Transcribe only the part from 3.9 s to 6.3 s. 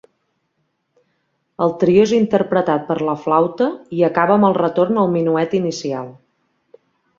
i acaba amb el retorn al minuet inicial.